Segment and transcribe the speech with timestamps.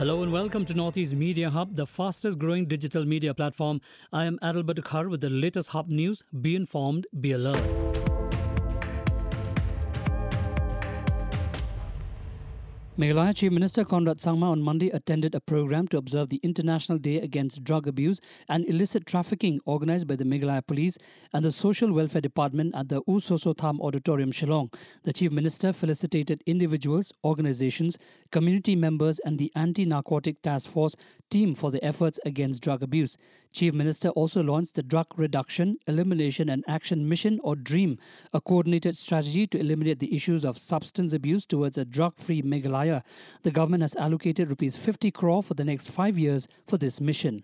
[0.00, 3.82] Hello and welcome to Northeast Media Hub, the fastest growing digital media platform.
[4.14, 6.24] I am Adalbert Khar with the latest Hub news.
[6.40, 8.09] Be informed, be alert.
[13.00, 17.16] Meghalaya Chief Minister Conrad Sangma on Monday attended a program to observe the International Day
[17.16, 20.98] Against Drug Abuse and Illicit Trafficking organized by the Meghalaya Police
[21.32, 24.70] and the Social Welfare Department at the U Soso Tham Auditorium, Shillong.
[25.04, 27.96] The Chief Minister felicitated individuals, organizations,
[28.32, 30.94] community members, and the Anti Narcotic Task Force
[31.30, 33.16] team for their efforts against drug abuse.
[33.52, 37.98] Chief Minister also launched the Drug Reduction, Elimination and Action Mission or DREAM,
[38.32, 42.89] a coordinated strategy to eliminate the issues of substance abuse towards a drug-free Meghalaya.
[43.42, 47.42] The government has allocated rupees 50 crore for the next 5 years for this mission.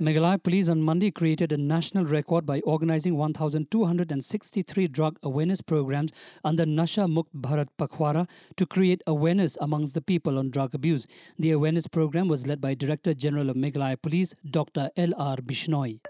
[0.00, 6.10] Meghalaya Police on Monday created a national record by organizing 1,263 drug awareness programs
[6.42, 11.06] under Nasha Mukt Bharat Pakhwara to create awareness amongst the people on drug abuse.
[11.38, 14.90] The awareness program was led by Director General of Meghalaya Police, Dr.
[14.96, 15.36] L.R.
[15.36, 16.00] Bishnoi.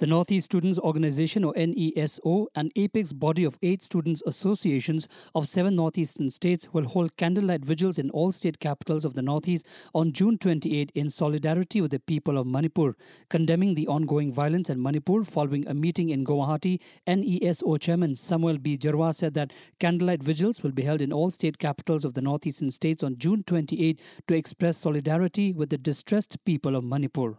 [0.00, 5.74] The Northeast Students Organization, or NESO, an apex body of eight students' associations of seven
[5.74, 10.38] northeastern states, will hold candlelight vigils in all state capitals of the Northeast on June
[10.38, 12.94] 28 in solidarity with the people of Manipur.
[13.28, 18.78] Condemning the ongoing violence in Manipur following a meeting in Guwahati, NESO chairman Samuel B.
[18.78, 22.70] Jyrwa said that candlelight vigils will be held in all state capitals of the northeastern
[22.70, 27.36] states on June 28 to express solidarity with the distressed people of Manipur.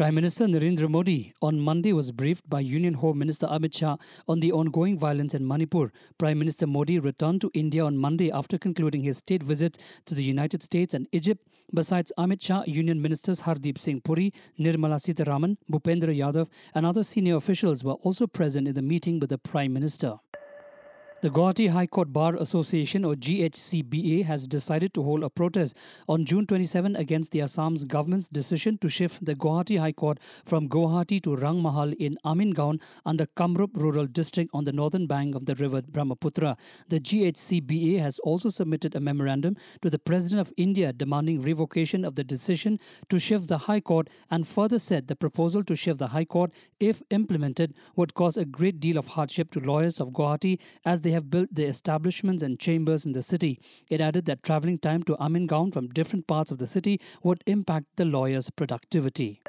[0.00, 4.40] Prime Minister Narendra Modi on Monday was briefed by Union Home Minister Amit Shah on
[4.40, 5.92] the ongoing violence in Manipur.
[6.16, 10.24] Prime Minister Modi returned to India on Monday after concluding his state visits to the
[10.24, 11.46] United States and Egypt.
[11.74, 17.36] Besides Amit Shah, Union Ministers Hardeep Singh Puri, Nirmala Sitharaman, Bhupendra Yadav, and other senior
[17.36, 20.14] officials were also present in the meeting with the Prime Minister.
[21.22, 25.76] The Guwahati High Court Bar Association or GHCBA has decided to hold a protest
[26.08, 30.16] on June 27 against the Assam's government's decision to shift the Guwahati High Court
[30.46, 35.44] from Guwahati to Rangmahal in Amingaon under Kamrup Rural District on the northern bank of
[35.44, 36.56] the river Brahmaputra.
[36.88, 42.14] The GHCBA has also submitted a memorandum to the President of India demanding revocation of
[42.14, 42.80] the decision
[43.10, 46.50] to shift the High Court and further said the proposal to shift the High Court,
[46.80, 51.09] if implemented, would cause a great deal of hardship to lawyers of Guwahati as they
[51.10, 53.60] they have built the establishments and chambers in the city.
[53.88, 57.86] It added that traveling time to Amingaon from different parts of the city would impact
[57.96, 59.42] the lawyer's productivity.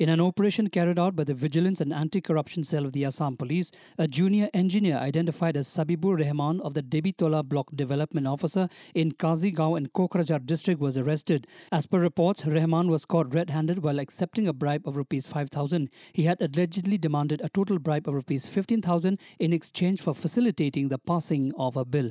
[0.00, 3.36] In an operation carried out by the Vigilance and Anti Corruption Cell of the Assam
[3.36, 9.12] Police, a junior engineer identified as Sabibur Rehman of the Debitola Block Development Officer in
[9.12, 11.46] Kazigaon and Kokrajhar district was arrested.
[11.70, 15.88] As per reports, Rehman was caught red handed while accepting a bribe of rupees 5,000.
[16.12, 20.98] He had allegedly demanded a total bribe of rupees 15,000 in exchange for facilitating the
[20.98, 22.10] passing of a bill.